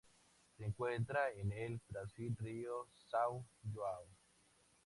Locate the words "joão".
3.71-4.07